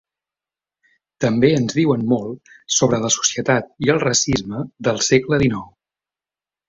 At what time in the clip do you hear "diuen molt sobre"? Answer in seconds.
1.81-3.01